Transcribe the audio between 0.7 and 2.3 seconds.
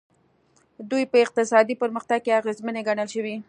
دوی په اقتصادي پرمختګ